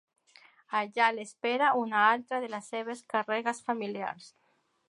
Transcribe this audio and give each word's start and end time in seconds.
Allà 0.79 1.09
l'espera 1.17 1.69
una 1.81 2.01
altra 2.05 2.41
de 2.47 2.51
les 2.55 2.73
seves 2.77 3.07
càrregues 3.15 3.65
familiars. 3.71 4.35